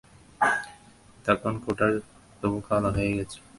[1.25, 2.01] তখন কুঠারটা
[2.39, 3.39] তবু কালো হয়ে গেছে।